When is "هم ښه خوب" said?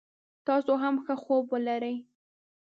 0.83-1.43